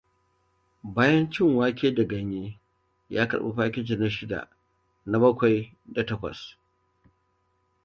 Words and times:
Bayan 0.83 1.25
cin 1.31 1.55
wake 1.57 1.87
da 1.95 2.03
ganya, 2.11 2.45
ya 3.13 3.23
karɓi 3.29 3.51
fakiti 3.57 3.95
na 3.97 4.07
shida, 4.15 4.39
na 5.09 5.15
bakwai 5.21 5.57
da 5.93 6.01
takwas. 6.07 6.41